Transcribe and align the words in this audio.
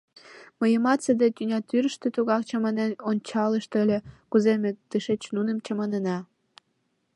Мыйымат 0.59 0.99
саде 1.05 1.27
тӱня 1.35 1.59
тӱрыштӧ 1.69 2.07
тугак 2.15 2.41
чаманен 2.49 2.91
ончалышт 3.09 3.71
ыле, 3.83 3.97
кузе 4.31 4.53
ме 4.61 4.69
тышеч 4.89 5.21
нуным 5.35 5.57
чаманена. 5.65 6.17